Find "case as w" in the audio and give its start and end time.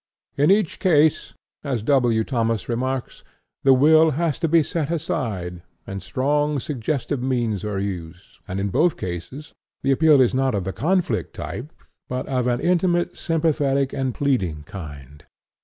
0.79-2.23